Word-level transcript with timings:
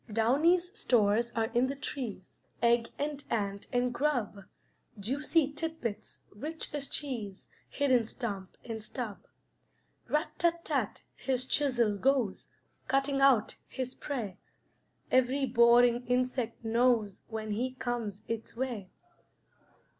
Downy's 0.11 0.75
stores 0.75 1.31
are 1.35 1.51
in 1.53 1.67
the 1.67 1.75
trees, 1.75 2.31
Egg 2.59 2.89
and 2.97 3.23
ant 3.29 3.67
and 3.71 3.93
grub; 3.93 4.45
Juicy 4.99 5.53
tidbits, 5.53 6.21
rich 6.31 6.73
as 6.73 6.89
cheese, 6.89 7.51
Hid 7.69 7.91
in 7.91 8.07
stump 8.07 8.57
and 8.65 8.83
stub. 8.83 9.19
Rat 10.09 10.31
tat 10.39 10.65
tat 10.65 11.03
his 11.15 11.45
chisel 11.45 11.97
goes, 11.99 12.49
Cutting 12.87 13.21
out 13.21 13.57
his 13.67 13.93
prey; 13.93 14.39
Every 15.11 15.45
boring 15.45 16.07
insect 16.07 16.65
knows 16.65 17.21
When 17.27 17.51
he 17.51 17.75
comes 17.75 18.23
its 18.27 18.55
way. 18.55 18.89